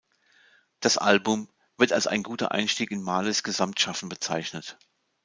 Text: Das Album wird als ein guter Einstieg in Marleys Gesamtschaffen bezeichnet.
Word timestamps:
Das 0.79 0.97
Album 0.97 1.47
wird 1.77 1.93
als 1.93 2.07
ein 2.07 2.23
guter 2.23 2.51
Einstieg 2.53 2.89
in 2.89 3.03
Marleys 3.03 3.43
Gesamtschaffen 3.43 4.09
bezeichnet. 4.09 4.79